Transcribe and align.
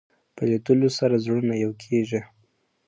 په 0.35 0.41
لیدلو 0.49 0.89
سره 0.97 1.15
زړونه 1.23 1.53
یو 1.63 1.71
کېږي 1.83 2.21